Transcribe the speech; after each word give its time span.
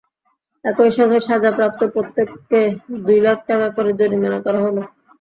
একই 0.65 0.91
সঙ্গে 0.97 1.17
সাজাপ্রাপ্ত 1.19 1.81
প্রত্যেককে 1.93 2.61
দুই 3.01 3.19
লাখ 3.21 3.37
টাকা 3.47 3.67
করে 3.75 3.91
জরিমানা 3.99 4.39
করা 4.45 4.59
হলো। 4.65 4.81